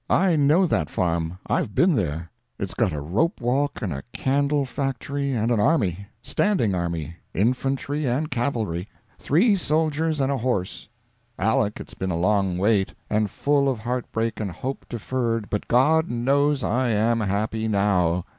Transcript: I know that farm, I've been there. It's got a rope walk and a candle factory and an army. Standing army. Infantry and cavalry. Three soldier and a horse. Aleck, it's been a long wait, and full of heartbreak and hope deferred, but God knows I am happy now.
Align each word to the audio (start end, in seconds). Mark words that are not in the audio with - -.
I 0.09 0.35
know 0.35 0.65
that 0.65 0.89
farm, 0.89 1.37
I've 1.45 1.75
been 1.75 1.93
there. 1.93 2.31
It's 2.57 2.73
got 2.73 2.91
a 2.91 2.99
rope 2.99 3.39
walk 3.39 3.83
and 3.83 3.93
a 3.93 4.01
candle 4.13 4.65
factory 4.65 5.31
and 5.31 5.51
an 5.51 5.59
army. 5.59 6.07
Standing 6.23 6.73
army. 6.73 7.17
Infantry 7.35 8.07
and 8.07 8.31
cavalry. 8.31 8.87
Three 9.19 9.55
soldier 9.55 10.05
and 10.07 10.31
a 10.31 10.37
horse. 10.39 10.89
Aleck, 11.37 11.79
it's 11.79 11.93
been 11.93 12.09
a 12.09 12.17
long 12.17 12.57
wait, 12.57 12.95
and 13.11 13.29
full 13.29 13.69
of 13.69 13.77
heartbreak 13.77 14.39
and 14.39 14.49
hope 14.51 14.87
deferred, 14.89 15.51
but 15.51 15.67
God 15.67 16.09
knows 16.09 16.63
I 16.63 16.89
am 16.89 17.19
happy 17.19 17.67
now. 17.67 18.25